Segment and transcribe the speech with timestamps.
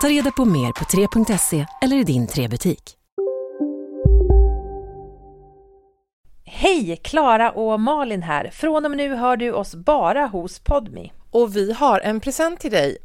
[0.00, 2.96] Ta reda på mer på 3.se eller i din 3-butik.
[6.44, 6.96] Hej!
[6.96, 8.50] Klara och Malin här.
[8.50, 11.12] Från och med nu hör du oss bara hos Podmi.
[11.30, 12.98] Och vi har en present till dig.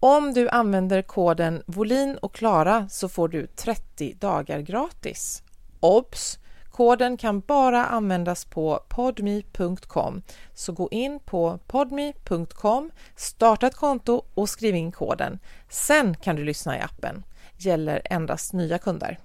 [0.00, 5.42] Om du använder koden Volin och Klara så får du 30 dagar gratis.
[5.80, 6.38] Obs!
[6.76, 10.22] Koden kan bara användas på podme.com.
[10.54, 15.38] Så gå in på podme.com, starta ett konto och skriv in koden.
[15.68, 17.24] Sen kan du lyssna i appen.
[17.56, 19.18] Gäller endast nya kunder.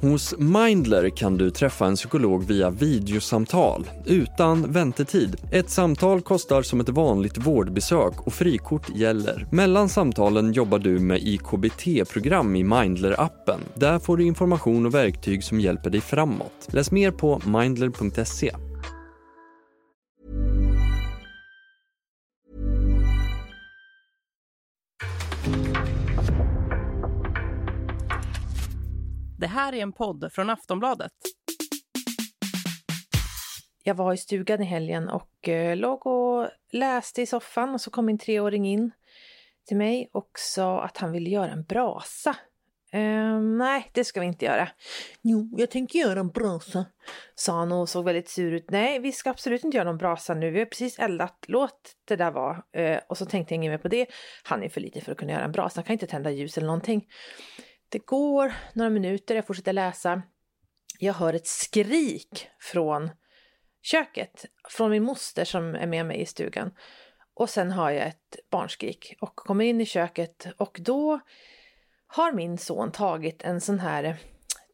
[0.00, 5.36] Hos Mindler kan du träffa en psykolog via videosamtal utan väntetid.
[5.52, 9.46] Ett samtal kostar som ett vanligt vårdbesök och frikort gäller.
[9.50, 13.60] Mellan samtalen jobbar du med IKBT-program i Mindler-appen.
[13.74, 16.68] Där får du information och verktyg som hjälper dig framåt.
[16.68, 18.50] Läs mer på mindler.se.
[29.40, 31.12] Det här är en podd från Aftonbladet.
[33.82, 37.90] Jag var i stugan i helgen och eh, låg och läste i soffan och så
[37.90, 38.90] kom min treåring in
[39.68, 42.36] till mig och sa att han ville göra en brasa.
[42.92, 44.68] Ehm, nej, det ska vi inte göra.
[45.22, 46.86] Jo, jag tänker göra en brasa,
[47.34, 48.70] sa han och såg väldigt sur ut.
[48.70, 50.50] Nej, vi ska absolut inte göra någon brasa nu.
[50.50, 51.44] Vi har precis eldat.
[51.48, 52.62] Låt det där vara.
[52.72, 54.06] Ehm, och så tänkte jag inget mer på det.
[54.42, 55.78] Han är för liten för att kunna göra en brasa.
[55.78, 57.06] Han kan inte tända ljus eller någonting.
[57.92, 60.22] Det går några minuter, jag fortsätter läsa.
[60.98, 63.10] Jag hör ett skrik från
[63.82, 66.70] köket, från min moster som är med mig i stugan.
[67.34, 71.20] Och sen har jag ett barnskrik och kommer in i köket och då
[72.06, 74.16] har min son tagit en sån här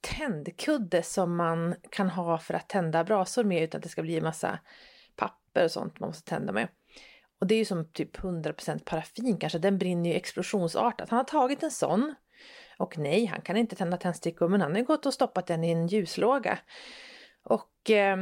[0.01, 4.17] tändkudde som man kan ha för att tända brasor med utan att det ska bli
[4.17, 4.59] en massa
[5.17, 6.69] papper och sånt man måste tända med.
[7.41, 11.11] Och det är ju som typ 100% paraffin kanske, den brinner ju explosionsartat.
[11.11, 12.15] Han har tagit en sån
[12.79, 15.71] och nej, han kan inte tända tändstickor men han har gått och stoppat den i
[15.71, 16.59] en ljuslåga.
[17.45, 18.17] Och eh,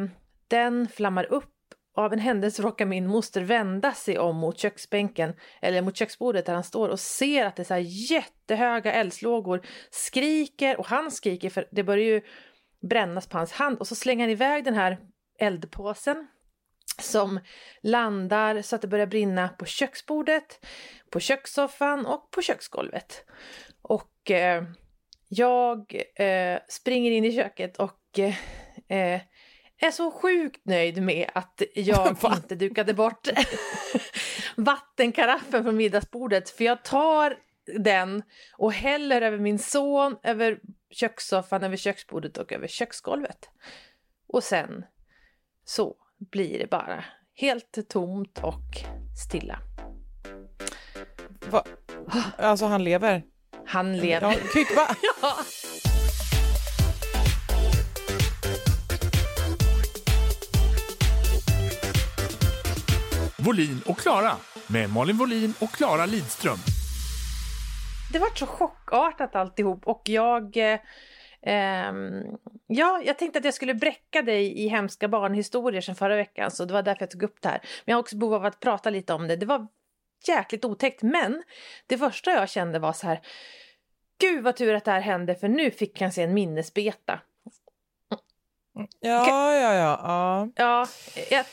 [0.49, 1.51] den flammar upp
[1.95, 6.47] och av en händelse råkar min moster vända sig om mot köksbänken eller mot köksbordet
[6.47, 11.11] där han står och ser att det är så här jättehöga eldslågor, skriker och han
[11.11, 12.21] skriker för det börjar ju
[12.89, 14.99] brännas på hans hand och så slänger han iväg den här
[15.39, 16.27] eldpåsen
[17.01, 17.41] som
[17.83, 20.67] landar så att det börjar brinna på köksbordet,
[21.11, 23.25] på kökssoffan och på köksgolvet.
[24.25, 24.65] Och eh,
[25.29, 28.19] jag eh, springer in i köket och
[28.89, 29.21] eh,
[29.79, 33.29] är så sjukt nöjd med att jag inte dukade bort
[34.57, 36.51] vattenkaraffen från middagsbordet.
[36.51, 37.39] För jag tar
[37.79, 38.23] den
[38.57, 40.61] och häller över min son, över
[40.91, 43.49] kökssoffan, över köksbordet och över köksgolvet.
[44.27, 44.85] Och sen
[45.65, 47.05] så blir det bara
[47.35, 48.79] helt tomt och
[49.25, 49.59] stilla.
[51.51, 51.65] Va?
[52.39, 53.34] Alltså han lever?
[53.67, 54.33] Han lever.
[54.33, 54.97] Ja, Kykva.
[55.23, 55.37] ja.
[63.45, 64.33] Volin och Klara
[64.67, 66.59] med Malin Volin och Klara Lidström.
[68.13, 70.79] Det var så chockartat alltihop och jag eh,
[71.43, 72.23] ehm,
[72.67, 76.65] ja, jag tänkte att jag skulle bräcka dig i hemska barnhistorier sen förra veckan så
[76.65, 77.59] det var därför jag tog upp det här.
[77.63, 79.37] Men jag har också behov av att prata lite om det.
[79.37, 79.67] Det var
[80.29, 81.43] jäkligt otäckt men
[81.87, 83.21] det första jag kände var så här
[84.19, 87.21] Gud vad tur att det här hände för nu fick han se en minnesbeta.
[89.01, 89.99] Ja, ja, ja.
[90.05, 90.87] Ja, ja
[91.31, 91.47] jag,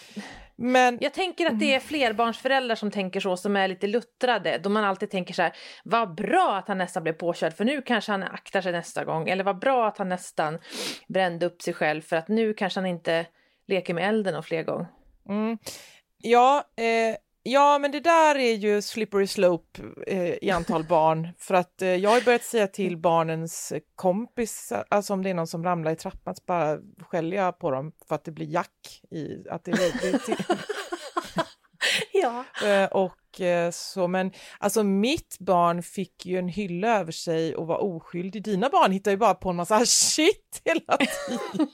[0.55, 0.97] men...
[1.01, 4.57] jag tänker att det är flerbarnsföräldrar som tänker så, som är lite luttrade.
[4.57, 5.53] Då man alltid tänker så här,
[5.83, 9.29] vad bra att han nästan blev påkörd för nu kanske han aktar sig nästa gång.
[9.29, 10.59] Eller vad bra att han nästan
[11.07, 13.25] brände upp sig själv för att nu kanske han inte
[13.67, 14.87] leker med elden och fler gånger.
[15.29, 15.57] Mm.
[16.17, 21.27] Ja, eh, Ja, men det där är ju slippery slope eh, i antal barn.
[21.37, 25.47] För att eh, jag har börjat säga till barnens kompis, alltså om det är någon
[25.47, 29.01] som ramlar i trappan, så bara skäller jag på dem för att det blir jack
[29.11, 29.49] i...
[29.49, 30.35] Att det, det, till...
[32.13, 32.45] ja.
[32.67, 37.67] Eh, och eh, så, men alltså mitt barn fick ju en hylla över sig och
[37.67, 38.43] var oskyldig.
[38.43, 41.67] Dina barn hittar ju bara på en massa shit hela tiden.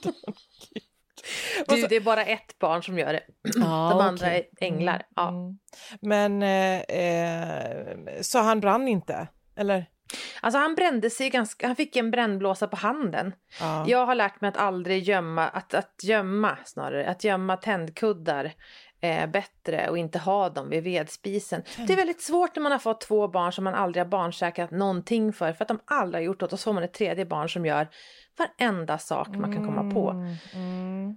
[1.68, 3.22] Du, det är bara ett barn som gör det.
[3.64, 4.38] Ah, De andra okay.
[4.38, 5.02] är änglar.
[5.16, 5.28] Ja.
[5.28, 5.58] Mm.
[6.00, 9.86] Men eh, eh, så han brann inte, eller?
[10.40, 13.32] Alltså han brände sig ganska, han fick en brännblåsa på handen.
[13.60, 13.84] Ja.
[13.88, 18.52] Jag har lärt mig att aldrig gömma, att, att gömma snarare, att gömma tändkuddar
[19.00, 21.62] eh, bättre och inte ha dem vid vedspisen.
[21.86, 24.70] Det är väldigt svårt när man har fått två barn som man aldrig har barnsäkrat
[24.70, 27.26] någonting för, för att de aldrig har gjort något och så har man ett tredje
[27.26, 27.88] barn som gör
[28.38, 30.10] varenda sak man kan komma på.
[30.10, 31.16] Mm, mm.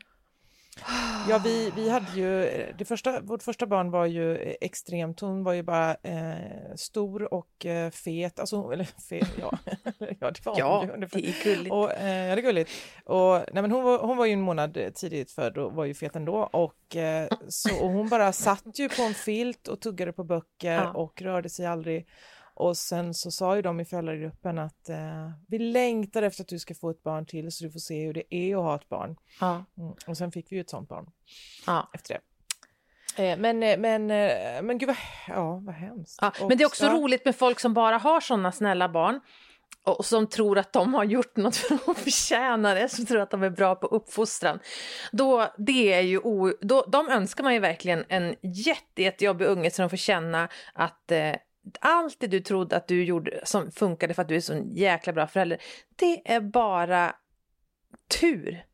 [1.29, 5.53] Ja, vi, vi hade ju, det första, vårt första barn var ju extremt, hon var
[5.53, 9.57] ju bara eh, stor och eh, fet, alltså, eller fet, ja,
[10.19, 11.07] ja det var Ja, hon ju.
[11.07, 11.71] det är gulligt.
[11.73, 12.71] Och, eh, ja, det är gulligt.
[13.05, 15.93] Och, nej, men hon, var, hon var ju en månad tidigt född och var ju
[15.93, 16.35] fet ändå.
[16.53, 20.73] Och, eh, så, och hon bara satt ju på en filt och tuggade på böcker
[20.73, 20.91] Ja.
[20.91, 22.07] och rörde sig aldrig.
[22.61, 26.59] Och sen så sa ju de i föräldragruppen att eh, vi längtar efter att du
[26.59, 28.89] ska få ett barn till så du får se hur det är att ha ett
[28.89, 29.15] barn.
[29.39, 29.65] Ja.
[29.77, 29.93] Mm.
[30.07, 31.09] Och sen fick vi ju ett sånt barn
[31.67, 31.89] Ja.
[31.93, 32.21] efter det.
[33.31, 34.97] Eh, men, eh, men, eh, men gud vad,
[35.27, 36.17] ja, vad hemskt.
[36.21, 39.19] Ja, men det är också så- roligt med folk som bara har såna snälla barn
[39.83, 43.31] och som tror att de har gjort något för att förtjäna det, som tror att
[43.31, 44.59] de är bra på uppfostran.
[45.11, 49.71] Då, det är ju o, då, de önskar man ju verkligen en jätte, jättejobbig unge
[49.71, 51.33] så de får känna att eh,
[51.79, 55.13] allt det du trodde att du gjorde som funkade för att du är så jäkla
[55.13, 55.61] bra förälder,
[55.95, 57.15] det är bara
[58.19, 58.65] tur.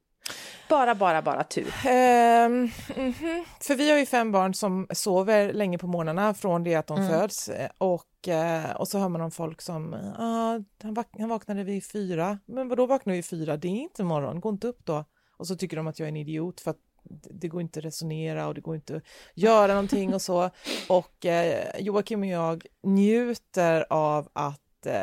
[0.69, 1.73] Bara, bara, bara tur.
[1.85, 2.61] Ehm,
[2.95, 3.45] mhm.
[3.61, 6.97] För vi har ju fem barn som sover länge på morgnarna från det att de
[6.97, 7.09] Mm.
[7.09, 11.63] föds och, eh, och så hör man om folk som ah, han, vak han vaknade
[11.63, 12.39] vid fyra.
[12.45, 13.57] Men vadå vaknade vid fyra?
[13.57, 15.05] Det är inte morgon, gå inte upp då.
[15.37, 17.85] Och så tycker de att jag är en idiot för att det- går inte att
[17.85, 19.03] resonera och det går inte att
[19.35, 20.49] göra någonting och så.
[20.89, 25.01] Och eh, Joakim och jag njuter av att eh,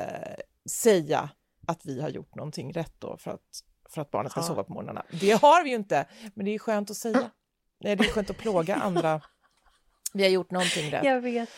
[0.71, 1.31] säga
[1.67, 3.41] att vi har gjort någonting rätt då för att,
[3.89, 5.05] för att barnen ska sova på morgnarna.
[5.21, 7.31] Det har vi ju inte, men det är skönt att säga.
[7.81, 9.21] Nej, det är skönt att plåga andra.
[10.15, 11.05] Vi har gjort någonting rätt.
[11.05, 11.49] Jag vet.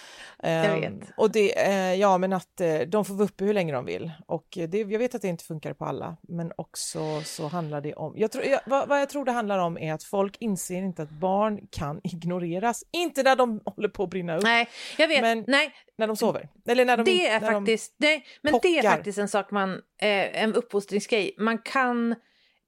[0.43, 1.11] Ehm, vet.
[1.17, 4.11] Och det, eh, ja, men att eh, de får vara uppe hur länge de vill.
[4.26, 7.94] Och det, jag vet att det inte funkar på alla, men också så handlar det
[7.94, 8.12] om...
[8.17, 11.03] Jag tror, jag, vad, vad jag tror det handlar om är att folk inser inte
[11.03, 12.85] att barn kan ignoreras.
[12.91, 14.69] Inte när de håller på att brinna upp, Nej,
[14.99, 15.20] jag vet.
[15.20, 16.49] Men Nej, när de sover.
[16.69, 19.73] Eller när de, det är när faktiskt, nej, men det är faktiskt en sak man,
[19.99, 21.35] eh, en uppfostringsgrej.
[21.38, 22.14] Man kan,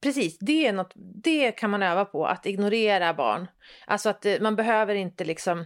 [0.03, 0.93] precis, det är något,
[1.25, 3.47] det kan man öva på, att ignorera barn.
[3.87, 5.65] Alltså att eh, man behöver inte liksom,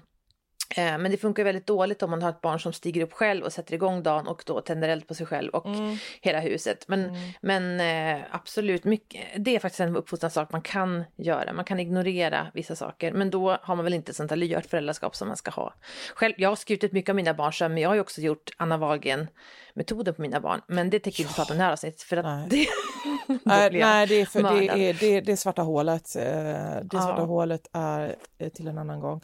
[0.77, 3.53] men det funkar väldigt dåligt om man har ett barn som stiger upp själv och
[3.53, 5.97] sätter igång dagen och då tänder eld på sig själv och Mm.
[6.21, 6.85] hela huset.
[6.89, 7.21] Men, Mm.
[7.43, 7.81] men
[8.17, 11.53] eh, absolut, mycket, det är faktiskt en uppfostringssak man kan göra.
[11.53, 15.17] Man kan ignorera vissa saker, men då har man väl inte sånt här lyhört föräldraskap
[15.17, 15.75] som man ska ha.
[16.15, 18.21] Själv, jag har skrivit ut mycket av mina barns sömn, men jag har ju också
[18.21, 20.61] gjort Anna Wahlgren-metoden på mina barn.
[20.67, 22.67] Men det tänker vi inte prata om det här avsnittet, för att det...
[23.45, 26.17] Nej, blir jag nej det, är för, det, är, det, det svarta hålet.
[26.17, 27.01] Eh, Det Ja.
[27.01, 29.21] svarta hålet är eh, till en annan gång.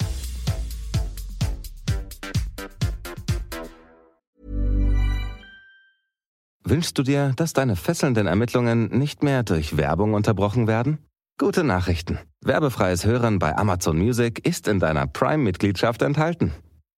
[6.71, 10.99] Wünschst du dir, dass deine fesselnden Ermittlungen nicht mehr durch Werbung unterbrochen werden?
[11.39, 12.19] Gute Nachrichten.
[12.43, 16.53] Werbefreies Hören bei Amazon Music ist in deiner Prime-Mitgliedschaft enthalten.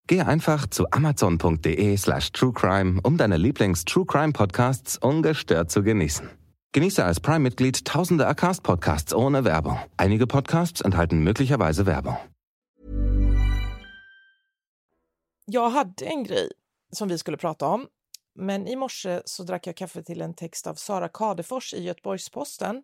[0.09, 6.29] Gehe einfach zu amazon.de slash truecrime, um deine Lieblings-True-Crime-Podcasts ungestört zu genießen.
[6.73, 9.79] Genieße als Prime-Mitglied tausende Acast-Podcasts ohne Werbung.
[9.97, 12.17] Einige Podcasts enthalten möglicherweise Werbung.
[15.47, 16.49] Jag hade en grej
[16.93, 17.37] som vi skulle
[18.41, 22.83] men i morse så drack jag kaffe till en text av Sara Kadefors i Göteborgs-Posten.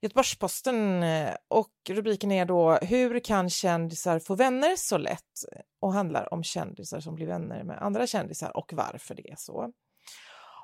[0.00, 5.44] Göteborgs-Posten eh, och rubriken är då Hur kan kändisar få vänner så lätt?
[5.82, 9.72] och handlar om kändisar som blir vänner med andra kändisar och varför det är så.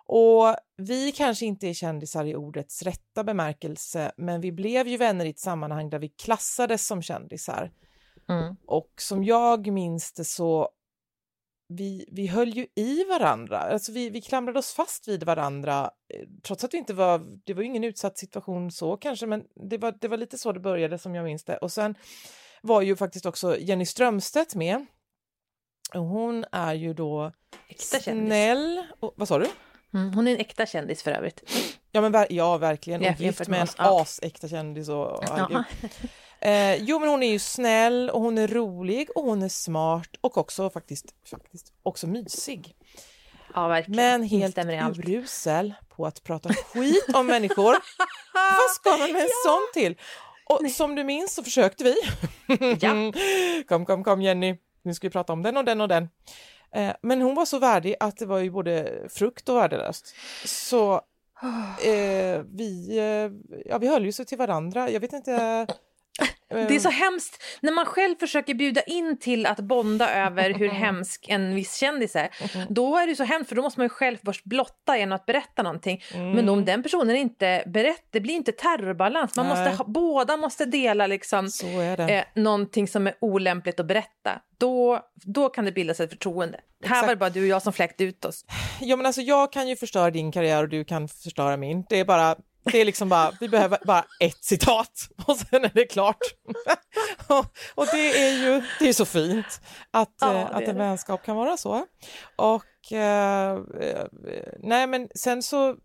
[0.07, 5.25] Och vi kanske inte är kändisar i ordets rätta bemärkelse, men vi blev ju vänner
[5.25, 7.73] i ett sammanhang där vi klassades som kändisar.
[8.29, 8.57] Mm.
[8.67, 10.69] Och som jag minns det så
[11.69, 16.29] vi, vi höll ju i varandra, alltså vi, vi klamrade oss fast vid varandra eh,
[16.43, 19.95] trots att vi inte var, det var ingen utsatt situation så kanske, men det var,
[20.01, 21.57] det var lite så det började som jag minns det.
[21.57, 21.95] Och sen
[22.63, 24.87] var ju faktiskt också Jenny Strömstedt med.
[25.95, 27.33] Och hon är ju då
[27.69, 29.47] Äkta snäll, och, vad sa du?
[29.95, 31.43] Mm, hon är en äkta kändis för övrigt.
[31.93, 33.01] Ja, men ja, verkligen.
[33.01, 34.03] Och gift med en ja.
[34.03, 35.25] asäkta kändis och, och.
[36.41, 40.11] Eh, jo men hon är ju snäll och hon är rolig och hon är smart
[40.21, 42.75] och också faktiskt, faktiskt också mysig.
[43.55, 43.97] Ja, verkligen.
[43.97, 47.73] Men helt urusel på att prata skit om människor.
[48.35, 49.97] Vad ska man med en sån till?
[50.45, 51.97] Och som du minns så försökte vi.
[52.81, 53.13] Ja.
[53.69, 56.09] kom, kom, kom Jenny, nu ska vi prata om den och den och den.
[56.75, 60.15] Eh, men hon var så värdig att det var ju både frukt och värdelöst.
[60.45, 60.95] Så
[61.85, 64.91] eh, vi, eh, ja, vi höll ju så till varandra.
[64.91, 65.67] Jag vet inte...
[66.51, 70.55] eh, Det är så hemskt när man själv försöker bjuda in till att bonda över
[70.55, 72.29] hur hemsk en viss kändis är.
[72.69, 75.27] Då är det så hemskt för då måste man ju själv först blotta genom att
[75.27, 76.03] berätta någonting.
[76.15, 79.37] Men om den personen inte berättar, det blir inte terrorbalans.
[79.37, 81.49] Man måste ha, båda måste dela liksom,
[82.09, 84.41] eh, någonting som är olämpligt att berätta.
[84.59, 86.61] Då, då kan det bildas ett förtroende.
[86.85, 88.45] Här var det bara du och jag som fläkte ut oss.
[88.81, 91.85] Ja men alltså jag kan ju förstöra din karriär och du kan förstöra min.
[91.89, 92.37] Det är bara,
[92.73, 96.19] det är liksom bara, vi behöver bara ett citat och sen är det klart.
[97.29, 97.45] och,
[97.75, 99.61] och det är ju, det är så fint
[99.91, 100.73] att, Ja, eh, att en det.
[100.73, 101.87] vänskap kan vara så.
[102.37, 104.07] Och eh, eh,
[104.59, 105.77] nej men sen så,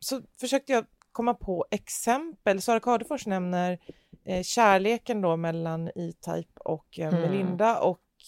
[0.00, 2.62] så försökte jag komma på exempel.
[2.62, 3.78] Sara Cardefors nämner
[4.26, 7.20] eh, kärleken då mellan E-Type och eh, Mm.
[7.20, 7.78] Melinda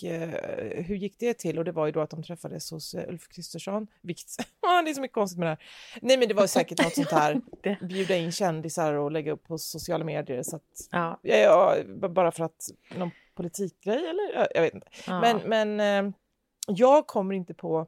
[0.02, 1.58] och eh, hur gick det till?
[1.58, 3.86] Och det var ju då att de träffades hos eh, Ulf Kristersson.
[4.02, 4.36] Vikt.
[4.84, 5.58] Det är så mycket konstigt med det här.
[6.02, 7.40] Nej men det var säkert något sånt här,
[7.86, 11.20] bjuda in kändisar och lägga upp på sociala medier så att, Ja.
[11.22, 11.76] ja,
[12.10, 12.64] bara för att
[12.96, 14.86] någon politikgrej eller Ja, jag vet inte.
[15.06, 15.20] Ja.
[15.20, 16.14] Men, men eh,
[16.66, 17.86] jag kommer inte på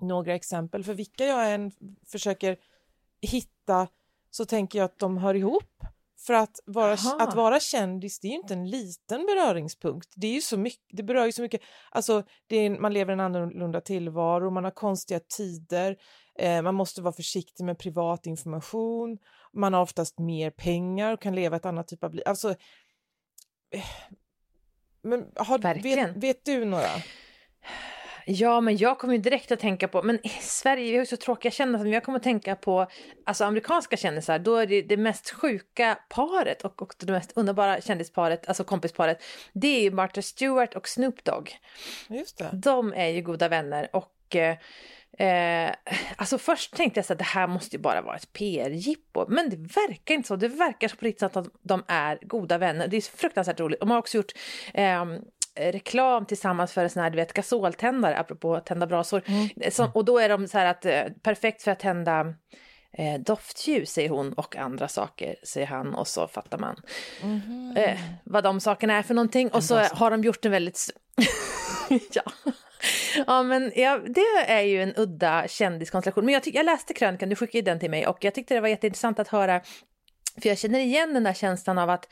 [0.00, 1.72] några exempel för vilka jag än
[2.06, 2.56] försöker
[3.20, 3.88] hitta
[4.30, 5.79] så tänker jag att de hör ihop.
[6.26, 7.16] För att vara, Aha.
[7.20, 10.08] att vara kändis det är ju inte en liten beröringspunkt.
[10.16, 11.60] Det, är ju så mycket, det berör ju så mycket.
[11.90, 15.96] Alltså, är, man lever en annorlunda tillvaro, man har konstiga tider,
[16.38, 19.18] eh, man måste vara försiktig med privat information,
[19.52, 22.22] man har oftast mer pengar och kan leva ett annat typ av liv.
[22.26, 22.50] Alltså,
[23.70, 23.84] eh,
[25.02, 26.88] men har, vet, vet du några?
[28.32, 31.06] Ja, men jag kommer ju direkt att tänka på, men i Sverige, vi har ju
[31.06, 32.86] så tråkiga kändisar, men jag kommer att tänka på
[33.24, 37.80] alltså amerikanska kändisar, då är det det mest sjuka paret och också det mest underbara
[37.80, 39.22] kändisparet, alltså kompisparet,
[39.52, 41.58] det är ju Martha Stewart och Snoop Dogg.
[42.08, 42.50] Just det.
[42.52, 44.56] De är ju goda vänner och eh,
[45.18, 45.74] Eh,
[46.16, 49.50] alltså först tänkte jag så att det här måste ju bara vara ett PR-jippo, men
[49.50, 50.36] det verkar inte så.
[50.36, 52.88] Det verkar så på riktigt att de är goda vänner.
[52.88, 53.80] Det är fruktansvärt roligt.
[53.80, 54.32] De har också gjort
[54.74, 55.18] ehm,
[55.60, 59.22] reklam tillsammans för en sån här, du vet, gasoltändare, apropå att tända brasor.
[59.70, 62.34] Som, och då är de så här att, eh, perfekt för att tända
[62.92, 66.82] eh, doftljus, säger hon, och andra saker, säger han, och så fattar man
[67.76, 69.48] eh, vad de sakerna är för någonting.
[69.50, 70.86] Och så har de gjort en väldigt...
[72.12, 72.22] ja.
[73.26, 76.24] Ja, men ja, det är ju en udda kändiskonstellation.
[76.24, 78.68] Men jag, jag läste krönikan, du skickade den till mig och jag tyckte det var
[78.68, 79.60] jätteintressant att höra,
[80.42, 82.08] för jag känner igen den där känslan av att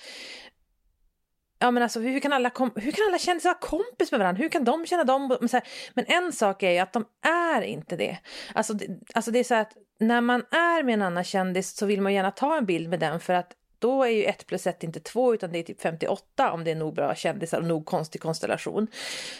[1.58, 4.42] Ja men alltså hur kan alla, kom, hur kan alla kändisar vara kompis med varandra?
[4.42, 5.36] Hur kan de känna dem?
[5.40, 8.18] Men, så här, men en sak är ju att de är inte det.
[8.54, 8.86] Alltså, det.
[9.14, 12.14] alltså det är så att när man är med en annan kändis så vill man
[12.14, 15.00] gärna ta en bild med den för att då är ju 1 plus 1 inte
[15.00, 18.20] 2 utan det är typ 58 om det är nog bra kändisar och nog konstig
[18.20, 18.86] konstellation.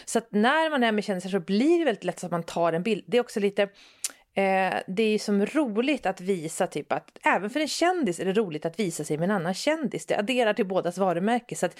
[0.05, 2.43] Så att när man är med kändisar så blir det väldigt lätt så att man
[2.43, 3.03] tar en bild.
[3.07, 3.69] Det är också lite
[4.39, 8.25] Eh, det är ju som roligt att visa typ att även för en kändis är
[8.25, 10.05] det roligt att visa sig med en annan kändis.
[10.05, 11.55] Det adderar till bådas varumärke.
[11.55, 11.79] Så att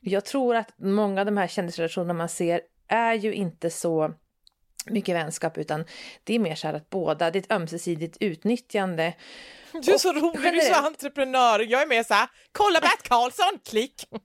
[0.00, 4.14] jag tror att många av de här kändisrelationerna man ser är ju inte så
[4.86, 5.84] mycket vänskap utan
[6.24, 9.14] det är mer så här att båda, det är ett ömsesidigt utnyttjande.
[9.72, 11.60] Du är så Och rolig, du är så entreprenör.
[11.60, 14.08] Jag är med så här, kolla Bert Karlsson, klick!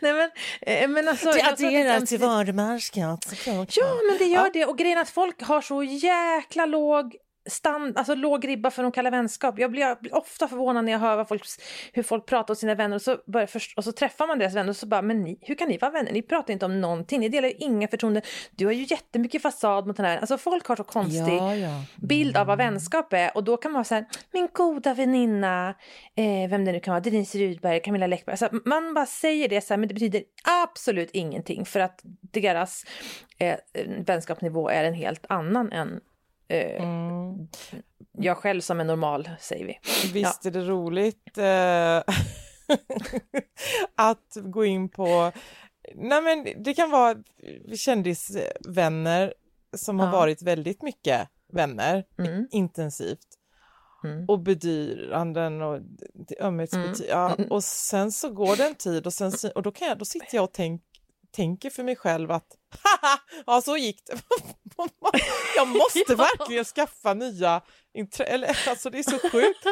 [0.00, 3.32] Nej men, eh, men alltså, Det adderar till varumärket.
[3.76, 4.64] Ja, men det gör det.
[4.64, 7.16] Och grejen att folk har så jäkla låg
[7.48, 9.58] stand, alltså låg ribba för att kalla vänskap.
[9.58, 11.44] Jag blir, jag blir ofta förvånad när jag hör folk,
[11.92, 14.54] hur folk pratar om sina vänner och så, börjar först, och så träffar man deras
[14.54, 16.12] vänner och så bara, men ni, hur kan ni vara vänner?
[16.12, 18.22] Ni pratar inte om någonting, ni delar ju inga förtroenden.
[18.50, 21.82] Du har ju jättemycket fasad mot den här, alltså folk har så konstig Ja, ja.
[21.96, 25.74] bild av vad vänskap är och då kan man vara så här, min goda väninna,
[26.14, 28.32] eh, vem det nu kan vara, Denise Rydberg, Camilla Läckberg.
[28.32, 30.22] Alltså, man bara säger det så här, men det betyder
[30.62, 32.84] absolut ingenting för att deras
[33.38, 33.56] eh,
[33.98, 36.00] vänskapsnivå är en helt annan än
[36.48, 36.84] eh,
[38.18, 39.78] jag själv som är normal, säger vi.
[40.12, 41.96] Visst är det roligt eh,
[43.94, 45.32] att gå in på...
[45.94, 47.14] Nej men det kan vara
[47.76, 49.34] kändisvänner
[49.76, 50.12] som har Ja.
[50.12, 52.48] varit väldigt mycket vänner, Mm.
[52.50, 53.18] intensivt.
[54.04, 54.24] Mm.
[54.28, 55.80] Och bedyranden och
[56.14, 59.88] det- ömhetsbety- ja, och sen så går det en tid och, sen, och då, kan
[59.88, 60.82] jag, då sitter jag och tänk,
[61.32, 62.46] tänker för mig själv att
[62.82, 64.18] haha, ja så gick det.
[65.56, 67.62] jag måste verkligen skaffa nya
[67.94, 68.24] intre...
[68.24, 69.66] Eller, alltså det är så sjukt.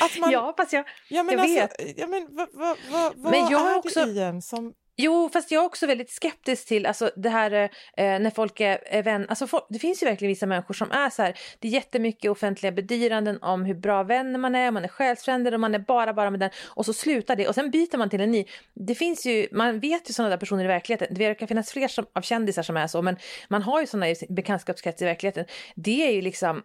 [0.00, 0.30] Att man...
[0.30, 1.98] Ja, fast jag, ja, men jag alltså, vet.
[1.98, 4.74] Ja, men vad, vad, vad, Men jag är också- det i en som...
[5.04, 8.78] Jo, fast jag är också väldigt skeptisk till alltså, det här eh, när folk är,
[8.86, 9.26] är vänner.
[9.28, 11.38] Alltså, folk, det finns ju verkligen vissa människor som är så här.
[11.58, 15.60] Det är jättemycket offentliga bedyranden om hur bra vänner man är, man är själsfränder och
[15.60, 16.50] man är bara, bara med den.
[16.66, 18.44] Och så slutar det och sen byter man till en ny.
[18.74, 21.08] Det finns ju, man vet ju sådana där personer i verkligheten.
[21.10, 23.16] Det verkar finnas fler som, av kändisar som är så, men
[23.48, 25.44] man har ju sådana i bekantskapskrets i verkligheten.
[25.74, 26.62] Det är ju liksom,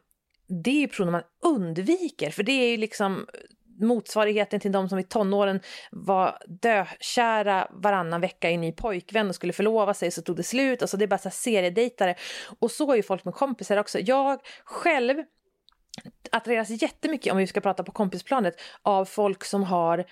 [0.63, 3.25] det är ju personer man undviker, för det är ju liksom
[3.79, 5.59] motsvarigheten till de som i tonåren
[5.91, 10.43] var dökära varannan vecka i en ny pojkvän och skulle förlova sig så tog det
[10.43, 10.81] slut.
[10.81, 12.15] Alltså det är bara så seriedejtare.
[12.59, 13.99] Och så är ju folk med kompisar också.
[13.99, 15.23] Jag själv
[16.31, 20.05] attraheras jättemycket, om vi ska prata på kompisplanet, av folk som har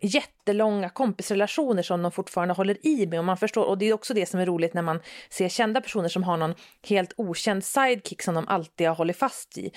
[0.00, 3.18] jättelånga kompisrelationer som de fortfarande håller i med.
[3.18, 5.00] Och, man förstår, och det är också det som är roligt när man
[5.30, 6.54] ser kända personer som har någon
[6.88, 9.70] helt okänd sidekick som de alltid har hållit fast i.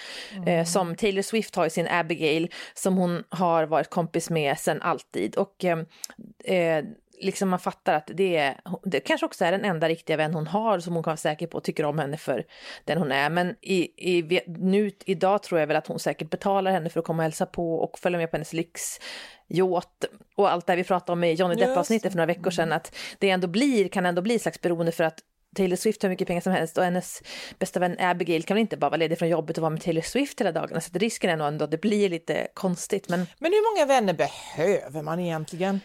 [0.46, 4.82] Eh, som Taylor Swift har i sin Abigail som hon har varit kompis med sen
[4.82, 5.36] alltid.
[5.36, 5.80] Och eh,
[6.56, 6.86] eh,
[7.20, 10.48] liksom man fattar att det, är, det kanske också är den enda riktiga vän hon
[10.48, 12.46] har som hon kan vara säker på tycker om henne för
[12.86, 13.30] den hon är.
[13.30, 17.06] Men i, i, nu, idag tror jag väl att hon säkert betalar henne för att
[17.06, 21.12] komma och hälsa på och följa med på hennes lyxyacht och allt det vi pratade
[21.12, 22.72] om i Johnny Depp-avsnittet för några veckor sedan.
[22.72, 25.20] Att det ändå blir, kan ändå bli slags beroende för att
[25.56, 27.22] Taylor Swift har mycket pengar som helst och hennes
[27.60, 30.02] bästa vän Abigail kan väl inte bara vara ledig från jobbet och vara med Taylor
[30.02, 30.82] Swift hela dagarna.
[30.82, 33.10] Så risken är nog ändå att det blir lite konstigt.
[33.10, 35.80] Men Men hur många vänner behöver man egentligen?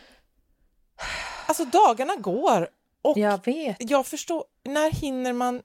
[1.46, 2.68] Alltså dagarna går
[3.02, 3.76] och jag vet.
[3.90, 5.62] jag förstår, när hinner man...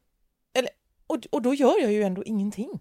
[0.53, 0.69] Eller,
[1.07, 2.79] och, och då gör jag ju ändå ingenting.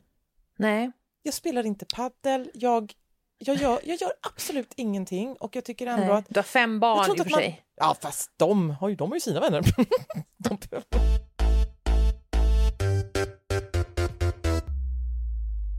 [0.58, 0.90] Nej.
[1.22, 2.92] Jag spelar inte paddel, jag,
[3.38, 6.12] jag, gör, jag gör absolut ingenting och jag tycker ändå Nej.
[6.12, 6.26] att...
[6.28, 7.64] Du har fem barn i och för man- sig.
[7.76, 9.62] Ja, fast de har ju, de har ju sina vänner.
[10.36, 10.58] de.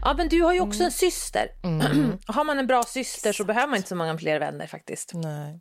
[0.01, 1.51] Ja, men du har ju också en syster.
[1.63, 2.17] Mm.
[2.25, 5.11] har man en bra syster så behöver man inte så många fler vänner faktiskt.
[5.13, 5.59] Nej,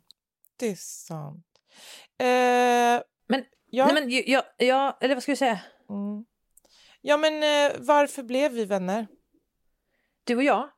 [0.59, 1.45] det är sant.
[2.17, 5.59] Eh, Men, ja, nej, men jag, jag, eller vad ska vi säga?
[5.89, 6.25] mm.
[7.01, 9.07] ja, men eh, varför blev vi vänner?
[10.23, 10.69] Du och jag?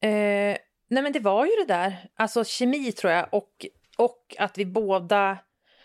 [0.00, 0.56] Eh,
[0.88, 3.66] nej men det var ju det där, alltså kemi tror jag och,
[3.96, 5.38] och att vi båda,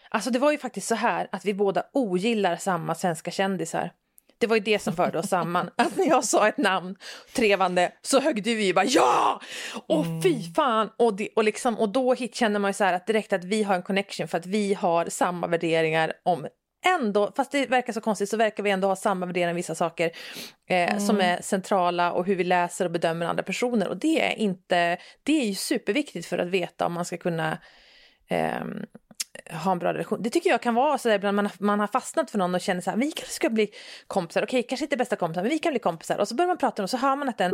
[0.10, 3.94] alltså det var ju faktiskt så här att vi båda ogillar samma svenska kändisar.
[4.38, 5.70] Det var ju det som förde oss samman.
[5.76, 6.96] Att när jag sa ett namn
[7.36, 9.42] trevande så högg du i bara ja!
[9.88, 10.90] Och fy fan!
[10.98, 13.64] Och, det, och, liksom, och då hit känner man ju så att direkt att vi
[13.64, 16.48] har en connection för att vi har samma värderingar om
[16.86, 19.76] ändå, fast det verkar så konstigt, så verkar vi ändå ha samma värderingar om vissa
[19.76, 20.12] saker
[20.70, 23.88] eh, som är centrala och hur vi läser och bedömer andra personer.
[23.88, 27.58] Och det är inte, det är ju superviktigt för att veta om man ska kunna
[28.30, 28.86] ehm,
[29.52, 30.22] ha en bra relation.
[30.22, 32.56] Det tycker jag kan vara så där ibland man, har- man har fastnat för någon
[32.56, 33.68] och känner så här, vi kanske ska bli
[34.08, 36.18] kompisar, okej, kanske inte bästa kompisar, men vi kan bli kompisar.
[36.18, 37.52] Och så börjar man prata och så hör man att den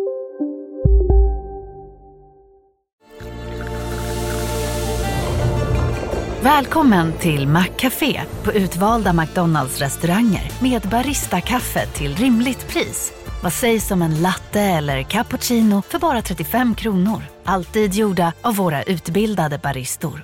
[6.42, 13.14] Välkommen till Maccafé på utvalda McDonalds restauranger med Baristakaffe till rimligt pris.
[13.44, 17.22] Vad sägs om en latte eller cappuccino för bara 35 kronor?
[17.44, 20.24] Alltid gjorda av våra utbildade baristor.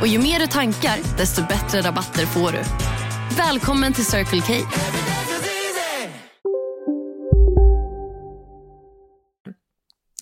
[0.00, 2.62] Och ju mer du tankar, desto bättre rabatter får du.
[3.36, 4.52] Välkommen till Circle K.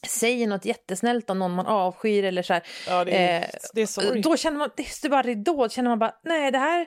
[0.06, 2.62] säger något jättesnällt om någon man avskyr eller så här.
[2.88, 4.20] Ja, det är, Eh, det är sorg.
[4.22, 6.86] Då känner man, det är bara ridå, känner man bara, nej det här,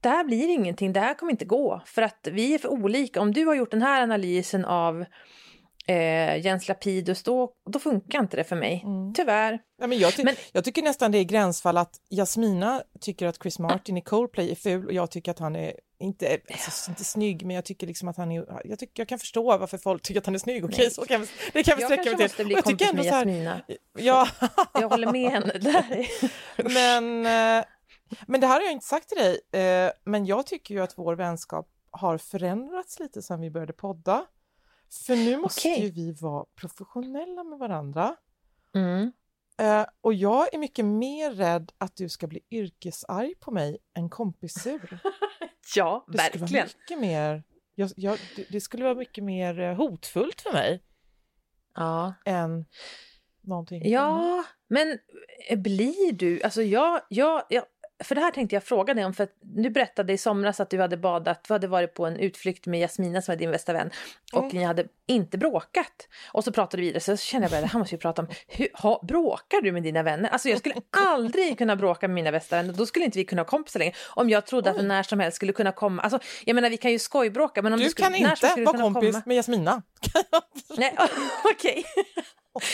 [0.00, 1.82] det här blir ingenting, det här kommer inte gå.
[1.86, 3.20] För att vi är för olika.
[3.20, 5.04] Om du har gjort den här analysen av
[5.86, 8.84] eh, Jens Lapidus, då, då funkar inte det för mig.
[9.14, 9.58] Tyvärr.
[9.80, 13.42] Ja, men jag, ty- Men- jag tycker nästan det är gränsfall att Jasmina tycker att
[13.42, 17.04] Chris Martin i Coldplay är ful och jag tycker att han är inte, alltså, inte
[17.04, 20.02] snygg men jag tycker liksom att han är, jag, tycker, jag kan förstå varför folk
[20.02, 20.90] tycker att han är snygg, okej Nej.
[20.90, 22.46] så kan vi, det kan vi Jag sträcka kanske mig måste till.
[22.46, 23.60] bli Och jag tycker kompis med Jasmina.
[23.98, 24.28] Ja.
[24.80, 26.06] Jag håller med henne där.
[26.74, 27.26] men,
[27.58, 27.64] eh,
[28.26, 29.40] men det här har jag inte sagt till dig,
[29.86, 34.26] eh, men jag tycker ju att vår vänskap har förändrats lite sedan vi började podda.
[35.06, 35.82] För nu måste Okej.
[35.84, 38.16] ju vi vara professionella med varandra.
[38.74, 39.12] Mm.
[39.58, 44.10] Eh, och jag är mycket mer rädd att du ska bli yrkesarg på mig än
[44.10, 44.98] kompissur.
[45.76, 46.52] Ja, det skulle verkligen.
[46.52, 47.42] Vara mycket mer,
[47.74, 48.18] jag, jag,
[48.50, 50.82] det, skulle vara mycket mer eh, hotfullt för mig
[51.74, 52.14] Ja.
[52.24, 52.64] än
[53.40, 53.90] någonting.
[53.90, 54.98] Ja, men
[55.48, 56.42] eh, blir du...
[56.42, 57.64] Alltså jag, jag, jag,
[58.04, 60.80] för det här tänkte jag fråga dig om, för du berättade i somras att du
[60.80, 63.90] hade badat, du hade varit på en utflykt med Jasmina som är din bästa vän
[64.32, 64.56] och Mm.
[64.56, 66.08] ni hade inte bråkat.
[66.32, 68.28] Och så pratade vi vidare, så kände jag bara det här måste vi prata om.
[68.48, 70.28] Hur, ha, bråkar du med dina vänner?
[70.30, 70.74] Alltså jag skulle
[71.06, 73.94] aldrig kunna bråka med mina bästa vänner, då skulle inte vi kunna vara kompisar längre.
[74.14, 76.76] Om jag trodde att det när som helst skulle kunna komma, alltså jag menar vi
[76.76, 79.22] kan ju skojbråka men om Du det skulle, kan inte vara kompis komma.
[79.26, 79.82] med Jasmina.
[80.76, 80.96] Nej,
[81.54, 81.84] okej.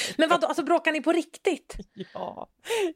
[0.17, 1.77] Men vadå, alltså bråkar ni på riktigt?
[2.15, 2.49] Ja.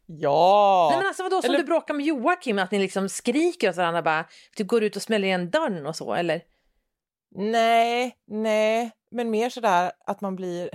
[0.07, 0.89] Ja.
[0.91, 3.77] Nej men alltså vadå, som Eller- du bråkar med Joakim, att ni liksom skriker åt
[3.77, 4.25] varandra bara,
[4.57, 6.43] typ går ut och smäller igen dörren och så, eller?
[7.35, 10.71] Nej, nej, men mer sådär att man blir...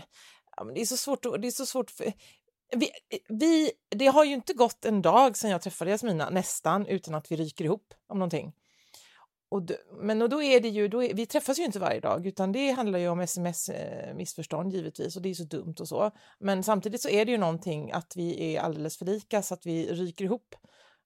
[0.58, 1.24] Ja, det är så svårt.
[1.42, 2.14] Det är så svårt för,
[2.76, 2.90] vi,
[3.30, 7.32] vi, det har ju inte gått en dag sedan jag träffade Jasmina, nästan, utan att
[7.32, 8.54] vi ryker ihop om någonting.
[9.52, 12.00] Och d- men och då är det ju, då är, vi träffas ju inte varje
[12.00, 16.12] dag, utan det handlar ju om sms-missförstånd givetvis, och det är så dumt och så.
[16.40, 19.66] Men samtidigt så är det ju någonting att vi är alldeles för lika så att
[19.66, 20.56] vi ryker ihop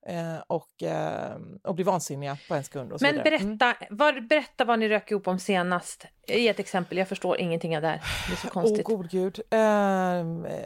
[0.08, 2.94] eh, och, eh, och blir vansinniga på en sekund.
[2.94, 3.36] Och så Men vidare.
[3.36, 3.58] Mm.
[3.58, 6.06] berätta, vad, berätta vad ni rök ihop om senast.
[6.28, 8.02] Ge ett exempel, jag förstår ingenting av det här.
[8.28, 8.86] Det är så konstigt.
[8.90, 9.42] Åh, god gud.
[9.50, 10.62] Ehm, eh,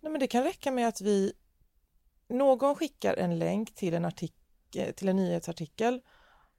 [0.00, 1.32] nej, men det kan räcka med att vi...
[2.28, 6.00] Någon skickar en länk till en, artikel, till en nyhetsartikel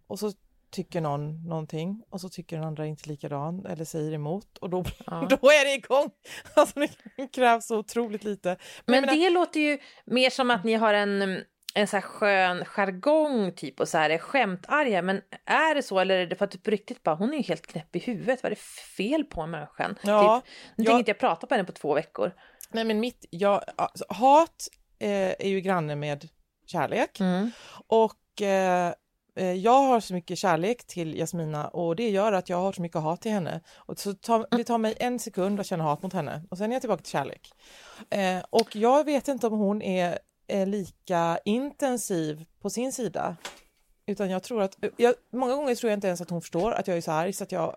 [0.07, 0.31] och så
[0.71, 4.81] tycker någon någonting och så tycker den andra inte likadan eller säger emot och då,
[5.07, 6.09] då är det igång!
[6.53, 8.57] Alltså det krävs så otroligt lite.
[8.85, 11.43] Men menar- det låter ju mer som att ni har en,
[11.75, 15.01] en så här skön jargong typ och så här är skämtarga.
[15.01, 17.37] Men är det så eller är det för att du på riktigt bara, hon är
[17.37, 18.43] ju helt knäpp i huvudet.
[18.43, 18.61] Vad är det
[18.97, 19.95] fel på människan?
[20.03, 22.31] Ja, typ, nu jag- tänker inte jag prata på henne på två veckor.
[22.71, 24.67] Nej men mitt, jag, alltså, hat
[24.99, 26.27] eh, är ju granne med
[26.67, 27.51] kärlek Mm.
[27.87, 28.93] och eh,
[29.35, 32.81] Eh, jag har så mycket kärlek till Jasmina och det gör att jag har så
[32.81, 33.61] mycket hat till henne.
[33.75, 36.71] Och så tar, det tar mig en sekund att känna hat mot henne och sen
[36.71, 37.51] är jag tillbaka till kärlek.
[38.09, 43.37] Eh, och jag vet inte om hon är, är lika intensiv på sin sida.
[44.07, 46.87] Utan jag tror att, jag, många gånger tror jag inte ens att hon förstår att
[46.87, 47.75] jag är så arg så att jag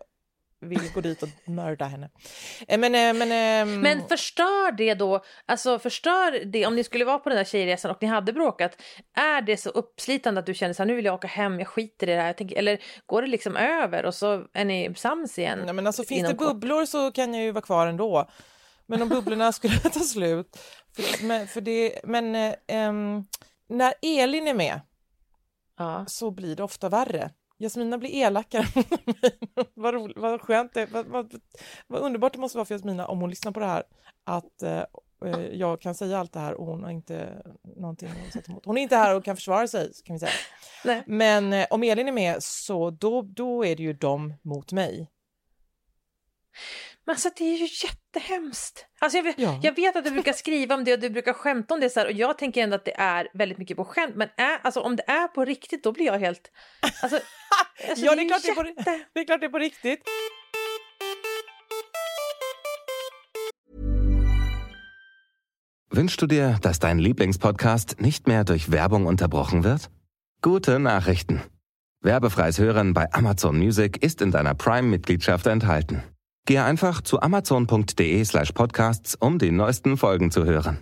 [0.61, 2.11] vill gå dit och mörda henne.
[2.68, 7.05] Eh, men, eh, men, ehm, Men förstör det då, alltså förstör det, om ni skulle
[7.05, 8.83] vara på den där tjejresan och ni hade bråkat,
[9.14, 11.68] är det så uppslitande att du känner så här, nu vill jag åka hem, jag
[11.68, 15.38] skiter i det här, tänker, eller går det liksom över och så är ni sams
[15.38, 15.62] igen?
[15.64, 18.31] Nej, men alltså, finns det bubblor så kan jag ju vara kvar ändå.
[18.87, 20.59] Men om bubblorna skulle ta slut,
[20.97, 22.35] för, men, för det, men
[22.66, 23.25] ehm,
[23.68, 24.81] när Elin är med
[26.07, 27.31] så blir det ofta värre.
[27.59, 29.38] Jasmina blir elakare mot mig.
[29.75, 31.40] vad, roligt, vad skönt det vad, vad,
[31.87, 33.83] vad underbart det måste vara för Jasmina om hon lyssnar på det här
[34.25, 34.85] att eh,
[35.25, 37.42] eh, jag kan säga allt det här och hon har inte
[37.77, 38.64] någonting att sätta emot.
[38.64, 40.33] Hon är inte här och kan försvara sig kan vi säga.
[40.85, 41.03] Nej.
[41.07, 45.11] Men eh, om Elin är med så då, då är det ju de mot mig.
[47.09, 48.87] Men alltså det är ju jättehemskt.
[48.99, 49.61] Alltså jag, vet, Ja.
[49.62, 52.01] jag vet att du brukar skriva om det och du brukar skämta om det så
[52.01, 54.16] här, och jag tänker ändå att det är väldigt mycket på skämt.
[54.16, 56.51] Men är, alltså, om det är på riktigt då blir jag helt...
[57.03, 57.21] Alltså,
[57.88, 59.59] alltså, ja, det är, klart det, är jätte- på, det är klart det är på
[59.59, 60.03] riktigt.
[65.90, 69.90] Wünschst du dir, dass dein Lieblingspodcast nicht mehr durch Werbung unterbrochen wird?
[70.42, 71.40] Gute Nachrichten.
[72.03, 76.03] Werbefreies Hören bei Amazon Music ist in deiner Prime-Mitgliedschaft enthalten.
[76.48, 80.78] Gehe einfach zu amazon.de slash podcasts, um die neuesten Folgen zu hören.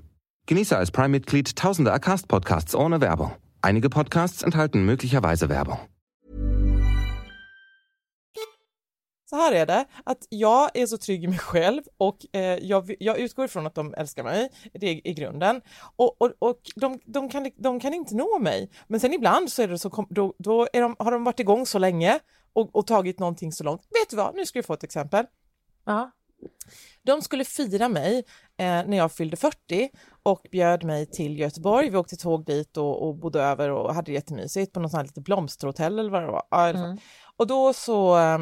[0.46, 3.32] Genieße als Prime-Mitglied tausende Acast-Podcasts ohne Werbung.
[3.62, 5.78] Einige Podcasts enthalten möglicherweise Werbung.
[9.24, 12.94] Så här är det, att jag är så trygg i mig själv och eh, jag,
[12.98, 15.60] jag utgår ifrån att de älskar mig, det är i grunden.
[15.96, 18.70] Och, och, och de, de, kan, de kan inte nå mig.
[18.86, 21.66] Men sen ibland så är det så, då, då är de, har de varit igång
[21.66, 22.20] så länge
[22.52, 23.80] och, och tagit någonting så långt.
[23.80, 25.26] Vet du vad, nu ska du få ett exempel.
[25.86, 26.10] Ja.
[27.02, 28.18] De skulle fira mig
[28.56, 29.90] eh, när jag fyllde 40
[30.22, 31.90] och bjöd mig till Göteborg.
[31.90, 34.98] Vi åkte tåg dit och, och bodde över och hade det jättemysigt på något sånt
[34.98, 36.42] här lite blomsterhotell eller vad det var.
[36.50, 36.68] Ja.
[36.68, 36.98] Mm.
[37.36, 38.38] Och då så, eh,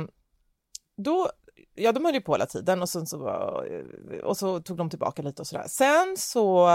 [0.96, 1.28] då,
[1.74, 3.84] ja de höll ju på hela tiden och, sen så, var-
[4.24, 5.66] och så tog de tillbaka lite och sådär.
[5.68, 6.68] Sen så,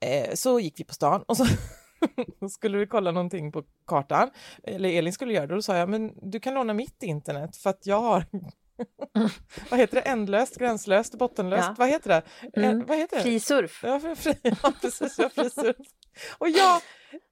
[0.00, 1.46] eh, så gick vi på stan och så
[2.50, 4.30] skulle vi kolla någonting på kartan,
[4.62, 7.56] eller Elin skulle göra det, och då sa jag men du kan låna mitt internet
[7.56, 8.24] för att jag har
[9.70, 11.74] vad heter det, ändlöst, gränslöst, bottenlöst, Ja.
[11.78, 12.22] vad heter det?
[12.62, 12.86] Mm.
[12.86, 13.22] Vad heter det?
[13.22, 13.80] Frisurf.
[13.82, 15.76] Ja, fri, ja precis, ja, frisurf.
[16.38, 16.80] Och jag,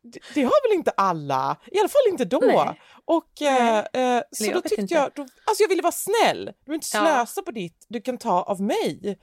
[0.03, 2.39] det, det har väl inte alla, i alla fall inte då.
[2.39, 2.81] Nej.
[3.05, 4.95] Och eh, eh, så jag då tyckte inte.
[4.95, 7.01] jag, då, alltså jag ville vara snäll, du vill inte Ja.
[7.01, 9.19] slösa på ditt, du kan ta av mig.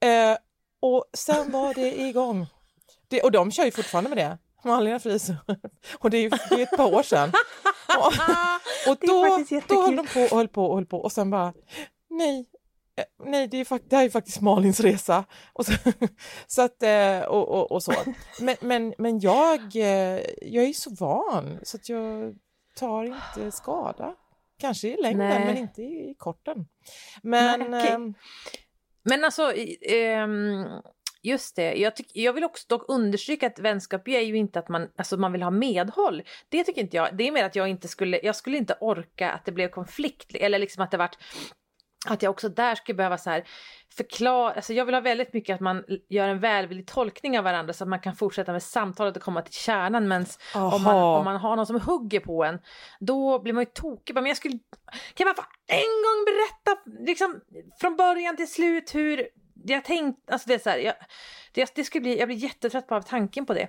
[0.00, 0.36] Eh,
[0.80, 2.46] och sen var det igång.
[3.08, 4.38] Det, och de kör ju fortfarande med det.
[4.64, 5.36] Malin frisör.
[5.98, 7.32] Och det är ju det är ett par år sedan.
[7.98, 8.12] Och,
[8.90, 11.52] och då, då höll de på och höll på och höll på och sen bara
[12.10, 12.50] nej,
[12.96, 15.24] eh, nej det, är fakt det här är faktiskt Malins resa.
[15.52, 15.72] Och så,
[16.46, 17.92] så att, eh, och, och, och, så.
[18.40, 22.34] Men, men, men jag, eh, jag är så van så att jag
[22.76, 24.14] tar inte skada.
[24.58, 25.44] Kanske i längden Nej.
[25.44, 26.66] men inte i korten.
[27.22, 27.94] Men, Nej, okay.
[27.94, 28.14] ähm...
[29.02, 30.66] men alltså, ähm,
[31.22, 31.74] just det.
[31.74, 35.16] Jag, tyck, jag vill också dock understryka att vänskap är ju inte att man, alltså
[35.16, 36.22] man vill ha medhåll.
[36.48, 37.16] Det tycker inte jag.
[37.16, 40.34] Det är mer att jag inte skulle, jag skulle inte orka att det blev konflikt
[40.34, 41.16] eller liksom att det vart
[42.06, 43.44] att jag också där skulle behöva så här
[43.96, 47.72] förklara, alltså jag vill ha väldigt mycket att man gör en välvillig tolkning av varandra
[47.72, 51.24] så att man kan fortsätta med samtalet och komma till kärnan men om man, om
[51.24, 52.58] man har någon som hugger på en
[53.00, 54.14] då blir man ju tokig.
[54.14, 54.58] Men jag skulle,
[55.14, 57.40] kan man få en gång berätta liksom
[57.80, 59.28] från början till slut hur
[59.64, 60.94] jag tänkt, alltså det är så här, jag,
[61.52, 63.68] det, det skulle bli, jag blir jättetrött på av tanken på det.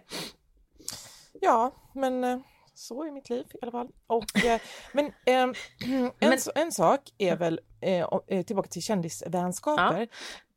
[1.41, 2.39] Ja, men eh,
[2.73, 3.89] så är mitt liv i alla fall.
[4.07, 4.61] Och, eh,
[4.93, 5.13] men, eh,
[5.85, 10.07] en, men, en sak är väl, eh, eh, tillbaka till kändisvänskaper, ja.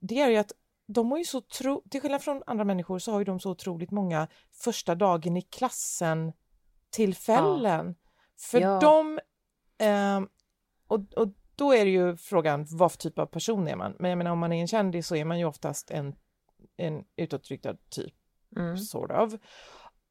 [0.00, 0.52] det är ju att
[0.86, 3.50] de har ju så tro, till skillnad från andra människor så har ju de så
[3.50, 6.32] otroligt många första dagen i klassen
[6.90, 7.86] tillfällen.
[7.98, 8.04] Ja.
[8.38, 8.80] För ja.
[8.80, 9.18] de,
[9.78, 10.20] eh,
[10.86, 13.96] och, och då är det ju frågan vad för typ av person är man?
[13.98, 16.14] Men jag menar om man är en kändis så är man ju oftast en,
[16.76, 18.14] en utåtriktad typ,
[18.56, 18.78] mm.
[18.78, 19.34] sort of.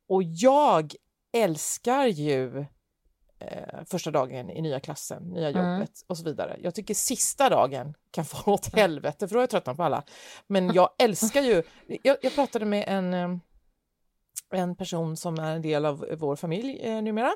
[0.07, 0.93] Och jag
[1.33, 2.59] älskar ju
[3.39, 5.61] eh, första dagen i nya klassen, nya mm.
[5.61, 6.05] jobbet mm.
[6.07, 6.59] och så vidare.
[6.61, 10.03] Jag tycker sista dagen kan få åt helvete för då är jag tröttnat på alla.
[10.47, 11.63] Men jag älskar ju,
[12.03, 13.37] jag, jag pratade med en eh,
[14.49, 17.31] en person som är en del av vår familj eh, numera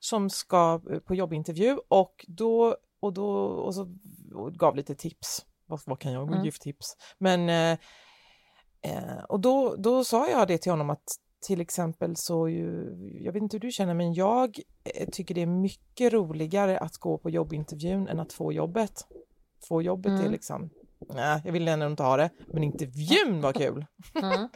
[0.00, 3.94] som ska på jobbintervju och då och då och så
[4.34, 5.46] och gav lite tips.
[5.66, 6.50] Vad, vad kan jag mm.
[6.60, 6.96] tips?
[7.18, 7.78] Men eh,
[8.82, 11.04] eh, och då, då sa jag det till honom att
[11.46, 14.58] till exempel så ju, jag vet inte hur du känner men jag
[14.94, 19.06] eh, tycker det är mycket roligare att gå på jobbintervjun än att få jobbet.
[19.68, 20.26] Få jobbet mm.
[20.26, 20.70] är liksom,
[21.08, 23.86] nej jag vill ändå inte ha det, men intervjun var kul!
[24.14, 24.48] Mm.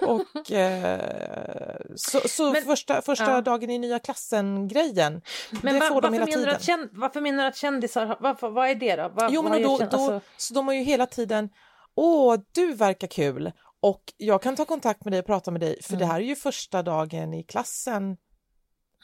[0.00, 3.40] och eh, så, så men, första, första ja.
[3.40, 5.22] dagen i nya klassen-grejen,
[5.62, 6.48] det va, får de hela tiden.
[6.48, 9.08] Att, känd, varför menar du att kändisar, varför, vad är det då?
[9.08, 10.20] Var, jo men då, då, alltså...
[10.36, 11.48] så de har ju hela tiden
[11.94, 13.52] Åh, du verkar kul!
[13.80, 16.00] Och jag kan ta kontakt med dig och prata med dig för mm.
[16.00, 18.16] det här är ju första dagen i klassen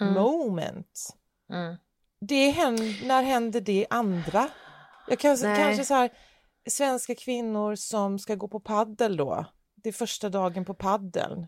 [0.00, 0.14] mm.
[0.14, 1.16] moment.
[1.52, 1.76] Mm.
[2.20, 4.48] Det händer, när händer det andra?
[5.08, 6.10] Jag kan, kanske så här,
[6.70, 9.46] svenska kvinnor som ska gå på paddel då.
[9.74, 11.46] Det är första dagen på paddeln.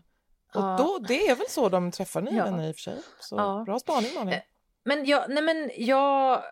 [0.53, 0.75] Och ja.
[0.77, 2.43] då, det är väl så de träffar nya ja.
[2.43, 2.97] vänner i och för sig.
[3.19, 3.63] Så ja.
[3.65, 4.33] bra spaning Malin.
[4.33, 4.41] Eh,
[4.83, 6.43] men, jag, nej men jag,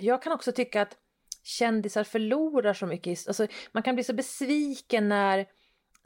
[0.00, 0.96] jag kan också tycka att
[1.42, 3.28] kändisar förlorar så mycket.
[3.28, 5.46] Alltså, man kan bli så besviken när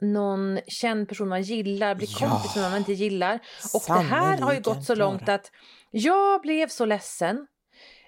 [0.01, 3.39] någon känd person man gillar blir ja, kompis med någon man inte gillar.
[3.73, 5.51] Och det här har ju gått så långt att
[5.91, 7.47] jag blev så ledsen.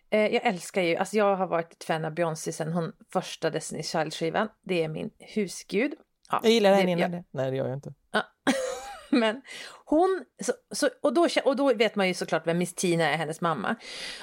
[0.10, 3.50] Eh, jag älskar ju, alltså jag har varit ett fan av Beyoncé sen hon första
[3.50, 4.50] Destiny's Child-skivan.
[4.64, 5.94] Det är min husgud.
[6.32, 7.24] Ja, jag gillar henne innan det.
[7.32, 7.94] Nej, det gör jag inte.
[8.12, 8.24] Ja.
[9.10, 9.42] Men
[9.86, 13.18] hon, så, så, och, då, och då vet man ju såklart vem Miss Tina är,
[13.18, 13.76] hennes mamma.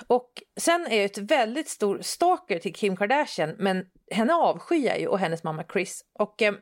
[0.07, 5.01] Och sen är jag ett väldigt stor stalker till Kim Kardashian, men henne avskyr jag
[5.01, 6.05] ju och hennes mamma Chris.
[6.19, 6.55] Och eh,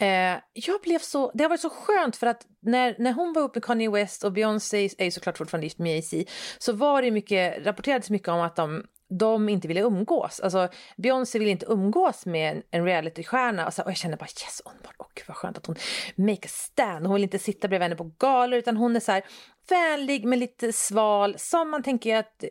[0.00, 3.42] Eh, jag blev så, det har varit så skönt för att när, när hon var
[3.42, 6.24] uppe med Kanye West och Beyoncé är ju såklart fortfarande gift med Jay-Z
[6.58, 8.86] så var det mycket, rapporterades mycket om att de
[9.18, 10.40] de inte ville umgås.
[10.40, 14.62] Alltså Beyoncé vill inte umgås med en realitystjärna och, så, och jag kände bara yes,
[14.64, 15.76] underbart, och vad skönt att hon
[16.16, 17.06] make a stand.
[17.06, 19.22] Hon vill inte sitta bredvid henne på galor utan hon är så här
[19.68, 22.48] vänlig men lite sval som man tänker att eh,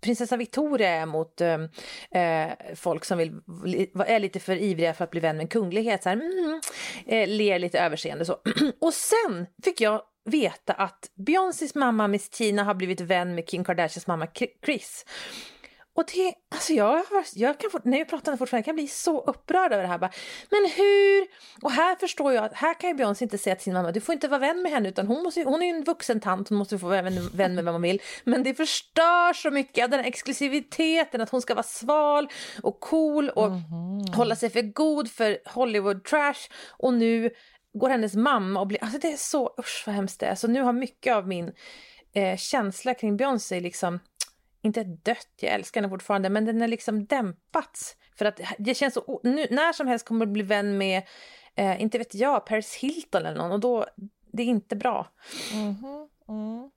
[0.00, 1.58] prinsessa Victoria är mot äh,
[2.74, 3.40] folk som vill,
[4.06, 6.02] är lite för ivriga för att bli vän med en kunglighet.
[6.02, 6.60] Så här, mm,
[7.06, 8.32] äh, ler lite överseende så.
[8.80, 13.64] och sen fick jag veta att Beyoncés mamma Miss Tina har blivit vän med Kim
[13.64, 14.26] Kardashians mamma
[14.64, 15.04] Chris.
[15.94, 17.02] Och det, alltså jag,
[17.34, 19.98] jag kan, när jag pratar fortfarande kan jag bli så upprörd över det här.
[19.98, 20.10] Bara,
[20.50, 21.26] men hur?
[21.62, 24.00] Och här förstår jag att här kan ju Beyoncé inte säga till sin mamma, du
[24.00, 26.48] får inte vara vän med henne utan hon, måste, hon är ju en vuxen tant,
[26.48, 28.02] hon måste få vara vän, vän med vem hon vill.
[28.24, 32.28] Men det förstör så mycket av den här exklusiviteten, att hon ska vara sval
[32.62, 34.14] och cool och mm -hmm.
[34.14, 36.48] hålla sig för god för Hollywood trash.
[36.78, 37.30] Och nu
[37.74, 40.34] går hennes mamma och blir, alltså det är så, usch vad hemskt det är.
[40.34, 41.52] Så nu har mycket av min
[42.14, 43.98] eh, känsla kring Beyoncé liksom
[44.62, 47.96] inte dött, jag älskar henne fortfarande, men den har liksom dämpats.
[48.18, 51.02] För att det känns så, nu, när som helst kommer att bli vän med,
[51.54, 53.86] eh, inte vet jag, Paris Hilton eller någon och då,
[54.32, 55.08] det är inte bra.
[55.52, 56.08] Mm -hmm.
[56.28, 56.70] mm.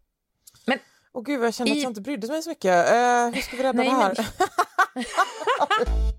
[0.65, 0.79] Men
[1.15, 2.89] Åh gud, jag kände att jag inte brydde mig så mycket.
[2.89, 4.27] Eh, hur ska vi rädda Nej, det här?
[4.95, 5.05] Men...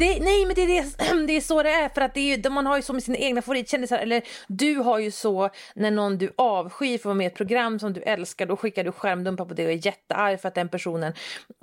[0.00, 2.50] Det, nej, men det är, det, det är så det är för att det är,
[2.50, 3.98] man har ju så med sina egna favoritkändisar.
[3.98, 7.78] Eller du har ju så när någon du avskyr får vara med i ett program
[7.78, 8.46] som du älskar.
[8.46, 11.12] Då skickar du skärmdumpar på det och är jättearg för att den personen...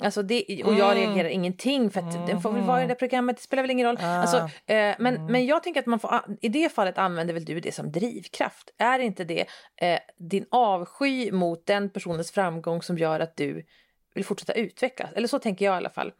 [0.01, 0.97] Alltså det, och jag Mm.
[0.97, 3.37] reagerar ingenting för att den får väl vara i det programmet.
[3.37, 3.97] Det spelar väl ingen roll.
[4.01, 7.59] Alltså, eh, men, men jag tänker att man får, i det fallet använder väl du
[7.59, 8.69] det som drivkraft.
[8.77, 9.45] Är inte det
[9.81, 13.65] eh, din avsky mot den personens framgång som gör att du
[14.13, 15.13] vill fortsätta utvecklas?
[15.15, 16.11] Eller så tänker jag i alla fall.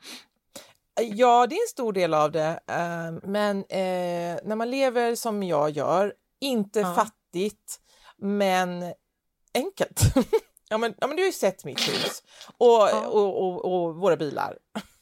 [1.02, 2.60] Ja, det är en stor del av det.
[2.68, 6.94] eh, Men eh, när man lever som jag gör, inte Ja.
[6.96, 7.80] fattigt,
[8.18, 8.94] men
[9.54, 10.02] enkelt.
[10.70, 12.24] ja, men, ja, men du har ju sett mitt hus
[12.58, 14.58] och, och, och, och våra bilar.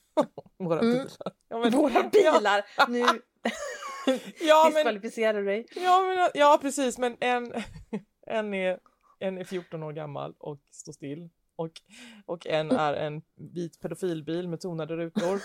[0.60, 0.92] våra Mm.
[0.94, 1.34] bilar.
[1.50, 2.66] Ja, men, Våra bilar!
[2.90, 3.06] Nu
[4.42, 5.66] Ja, diskvalificerar du dig.
[5.76, 7.54] ja, men, ja, precis, men en,
[8.28, 8.80] en, är,
[9.20, 11.30] en är 14 år gammal och står still.
[11.56, 11.72] Och,
[12.26, 15.42] och en är en vit pedofilbil med tonade rutor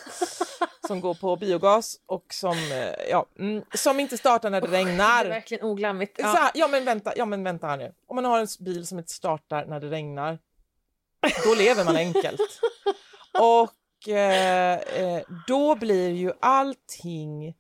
[0.87, 4.79] som går på biogas och som, eh, ja, mm, som inte startar när det Det
[4.79, 5.25] är regnar.
[5.25, 6.19] verkligen oglammigt.
[6.19, 6.27] Ja.
[6.27, 7.95] här, ja, men vänta, ja men vänta här nu.
[8.07, 10.39] Om man har en bil som inte startar när det regnar,
[11.45, 12.41] då lever man enkelt.
[13.41, 17.55] Och eh, eh, då blir ju allting,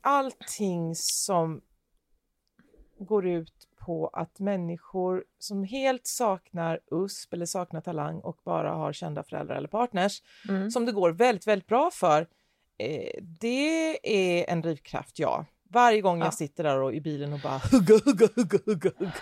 [0.00, 1.60] allting som
[2.98, 3.57] går ut
[3.88, 9.56] på att människor som helt saknar USP eller saknar talang och bara har kända föräldrar
[9.56, 10.70] eller partners Mm.
[10.70, 12.26] som det går väldigt, väldigt bra för.
[12.78, 15.44] Eh, det är en drivkraft, ja.
[15.70, 16.24] Varje gång Ja.
[16.26, 19.12] jag sitter där och i bilen och bara hugga, hugga, hugga, hugga, hugga.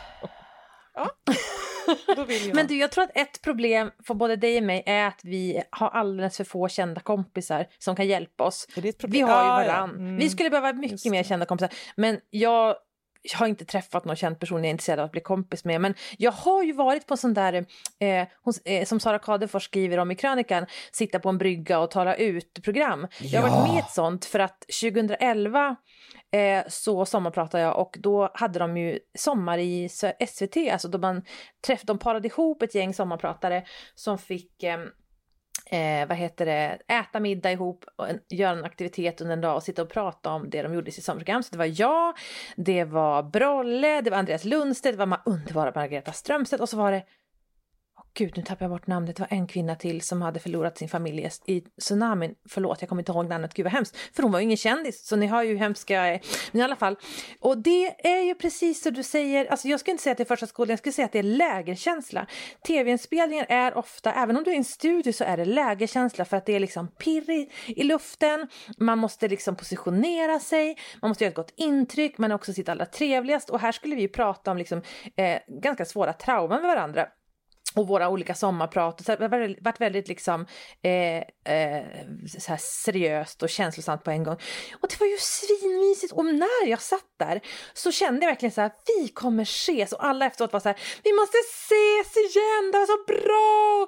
[0.95, 1.11] Ja.
[2.55, 5.63] Men du, jag tror att ett problem för både dig och mig är att vi
[5.71, 8.67] har alldeles för få kända kompisar som kan hjälpa oss.
[8.77, 9.91] Vi har ju varann.
[9.91, 10.17] Mm.
[10.17, 11.71] Vi skulle behöva mycket mer kända kompisar.
[11.97, 12.77] Men jag
[13.35, 15.81] har inte träffat någon känd person jag är intresserad av att bli kompis med.
[15.81, 17.53] Men jag har ju varit på sån där,
[18.01, 18.27] eh,
[18.65, 23.07] eh, som Sara Kadefors skriver om i krönikan, sitta på en brygga och tala ut-program.
[23.21, 23.55] Jag har Ja.
[23.55, 25.77] varit med i ett sånt för att 2011
[26.33, 29.89] eh, så sommarpratade jag och då hade de ju sommar i
[30.29, 31.23] SVT, alltså då man
[31.67, 34.63] träff, de parade ihop ett gäng sommarpratare som fick
[35.71, 39.57] eh, vad heter det, äta middag ihop, och en, göra en aktivitet under en dag
[39.57, 41.43] och sitta och prata om det de gjorde i sitt sommarprogram.
[41.43, 42.15] Så det var jag,
[42.57, 46.77] det var Brolle, det var Andreas Lundstedt, det var de underbara Margareta Strömstedt och så
[46.77, 47.03] var det
[48.17, 49.17] gud, nu tappar jag bort namnet.
[49.17, 52.35] Det var en kvinna till som hade förlorat sin familj i tsunamin.
[52.49, 53.55] Förlåt, jag kommer inte ihåg namnet.
[53.55, 53.97] Gud vad hemskt.
[54.13, 56.21] För hon var ju ingen kändis, så ni har ju hemska.
[56.53, 56.97] Men i alla fall.
[57.41, 59.47] Och det är ju precis som du säger.
[59.47, 61.19] Alltså jag skulle inte säga att det är första skolan, jag skulle säga att det
[61.19, 62.27] är lägerkänsla.
[62.67, 66.37] Tv-inspelningar är ofta, även om du är i en studio så är det lägerkänsla för
[66.37, 68.49] att det är liksom pirr i, i luften.
[68.79, 72.87] Man måste liksom positionera sig, man måste göra ett gott intryck, men också sitt allra
[72.87, 73.51] trevligast.
[73.51, 74.83] Och här skulle vi ju prata om liksom,
[75.17, 77.09] eh, ganska svåra trauman med varandra
[77.77, 79.05] och våra olika sommarprat.
[79.05, 80.47] Så det har varit- varit väldigt liksom,
[80.83, 81.85] eh, eh,
[82.59, 84.37] seriöst och känslosamt på en gång.
[84.81, 86.13] Och det var ju svinmysigt.
[86.13, 87.41] Och när jag satt där
[87.75, 89.93] så kände jag verkligen så här, vi kommer ses.
[89.93, 93.87] Och alla efteråt var så här, vi måste ses igen, det var så bra!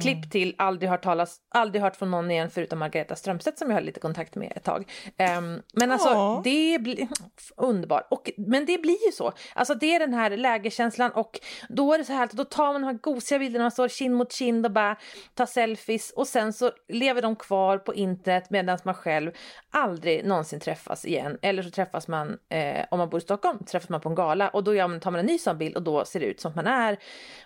[0.00, 3.76] Klipp till, aldrig hört, talas, aldrig hört från någon igen förutom Margareta Strömstedt som jag
[3.76, 4.90] har lite kontakt med ett tag.
[5.16, 6.40] Ehm, men alltså, Ja.
[6.44, 7.08] det blir
[7.56, 8.06] underbart.
[8.10, 9.32] Och, men det blir ju så.
[9.54, 12.72] Alltså det är den här lägerkänslan och då är det så här att då tar
[12.72, 14.96] man de här gosiga bilderna, man står kind mot kind och bara
[15.34, 19.32] tar selfies och sen så lever de kvar på internet medan man själv
[19.70, 21.38] aldrig någonsin träffas igen.
[21.42, 24.48] Eller så träffas man, eh, om man bor i Stockholm, träffas man på en gala
[24.48, 26.56] och då tar man en ny sån bild och då ser det ut som att
[26.56, 26.98] man är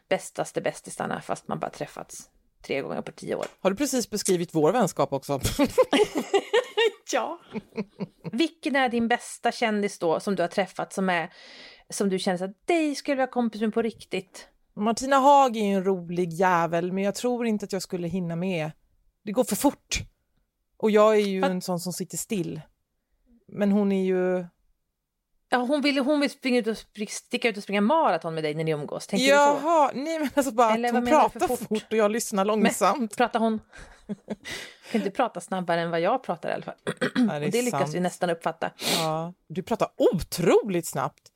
[0.09, 2.31] bästaste bästisarna fast man bara träffats
[2.67, 3.47] tre gånger på tio år.
[3.61, 5.41] Har du precis beskrivit vår vänskap också?
[7.13, 7.41] Ja.
[8.33, 11.33] Vilken är din bästa kändis då som du har träffat som är
[11.91, 14.49] som du känner att dig skulle vara kompis med på riktigt?
[14.77, 18.37] Martina Haag är ju en rolig jävel, men jag tror inte att jag skulle hinna
[18.37, 18.71] med.
[19.25, 19.99] Det går för fort.
[20.77, 22.61] Och jag är ju en sån som sitter still.
[23.49, 24.47] Men hon är ju...
[25.49, 28.45] Ja, hon vill, hon vill springa ut och spring, sticka ut och springa maraton med
[28.45, 29.07] dig när ni umgås.
[29.07, 29.37] Tänker du så?
[29.37, 31.59] Jaha, nej men alltså bara Eller att hon pratar fort?
[31.59, 31.87] fort?
[31.91, 33.17] och jag lyssnar långsamt.
[33.17, 33.61] Pratar hon...
[34.91, 36.75] kan inte prata snabbare än vad jag pratar i alla fall.
[37.15, 37.95] Ja, och det lyckas sant.
[37.95, 38.71] vi nästan uppfatta.
[38.99, 41.33] Ja, du pratar otroligt snabbt.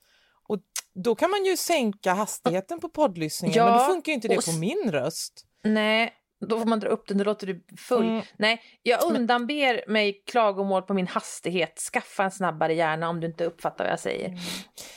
[0.49, 0.59] Och
[0.95, 4.37] då kan man ju sänka hastigheten på poddlyssningen, Ja, men då funkar ju inte det
[4.37, 5.47] och på min röst.
[5.63, 8.09] Nej, då får man dra upp den, då låter du full.
[8.09, 8.23] Mm.
[8.37, 11.79] Nej, jag undanber mig klagomål på min hastighet.
[11.93, 14.29] Skaffa en snabbare hjärna om du inte uppfattar vad jag säger.
[14.29, 14.39] Mm.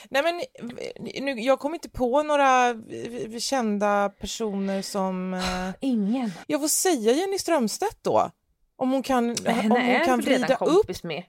[0.10, 0.41] Nej men
[1.25, 5.33] nu, jag kommer inte på några eh, kända personer som...
[5.33, 6.31] eh, Ingen.
[6.48, 8.31] Jag får säga Jenny Strömstedt då.
[8.75, 11.04] Om hon kan, Men henne om hon kan vrida upp...
[11.04, 11.23] med?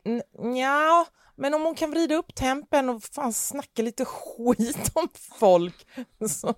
[0.60, 1.06] Ja,
[1.36, 5.08] men om hon kan vrida upp tempen och fan snacka lite skit om
[5.38, 5.86] folk
[6.28, 6.54] så,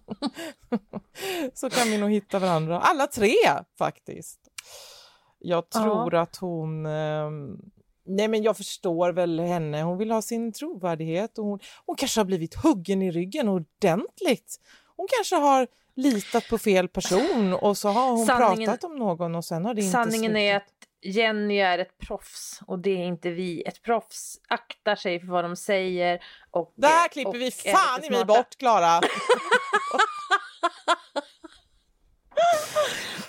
[1.54, 2.80] så kan vi nog hitta varandra.
[2.80, 3.34] Alla tre
[3.78, 4.40] faktiskt.
[5.38, 6.86] Jag tror att hon...
[6.86, 7.30] Eh,
[8.06, 9.82] nej men jag förstår väl henne.
[9.82, 14.56] Hon vill ha sin trovärdighet och hon, hon kanske har blivit huggen i ryggen ordentligt.
[14.96, 15.66] Hon kanske har
[15.96, 19.74] litat på fel person och så har hon Sanningen- pratat om någon och sen har
[19.74, 20.36] det inte Sanningen slutat.
[20.36, 23.62] är att Jenny är ett proffs och det är inte vi.
[23.66, 26.24] Ett proffs aktar sig för vad de säger.
[26.50, 29.00] Och, Där klipper och vi fan i mig bort, Klara!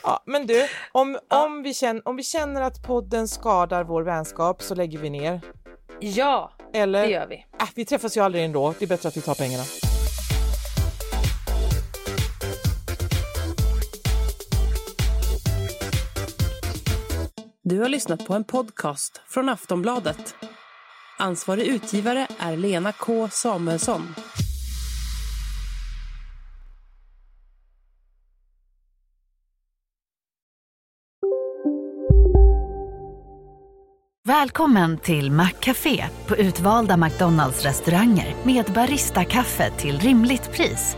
[0.03, 4.61] ja, men du, om, om, vi känner, om vi känner att podden skadar vår vänskap
[4.61, 5.41] så lägger vi ner.
[5.99, 7.45] Ja, Eller, det gör vi.
[7.61, 9.63] Äh, vi träffas ju aldrig ändå, det är bättre att vi tar pengarna.
[17.67, 20.35] Du har lyssnat på en podcast från Aftonbladet.
[21.17, 24.01] Ansvarig utgivare är Lena K Samuelsson.
[34.23, 40.97] Välkommen till Maccafé på utvalda McDonalds restauranger med Baristakaffe till rimligt pris.